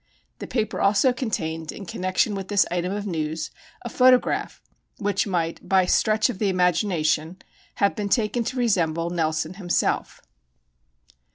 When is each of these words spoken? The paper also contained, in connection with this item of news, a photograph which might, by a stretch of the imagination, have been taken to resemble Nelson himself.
The 0.39 0.47
paper 0.47 0.81
also 0.81 1.13
contained, 1.13 1.71
in 1.71 1.85
connection 1.85 2.33
with 2.33 2.47
this 2.47 2.65
item 2.71 2.91
of 2.91 3.05
news, 3.05 3.51
a 3.83 3.87
photograph 3.89 4.59
which 4.97 5.27
might, 5.27 5.69
by 5.69 5.83
a 5.83 5.87
stretch 5.87 6.27
of 6.27 6.39
the 6.39 6.49
imagination, 6.49 7.37
have 7.75 7.95
been 7.95 8.09
taken 8.09 8.43
to 8.45 8.57
resemble 8.57 9.11
Nelson 9.11 9.53
himself. 9.61 10.23